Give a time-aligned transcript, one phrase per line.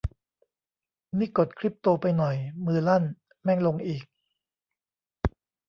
[1.17, 3.03] นี่กดคริปโตไปหน่อย มือลั่น
[3.43, 4.03] แม่งลงอีก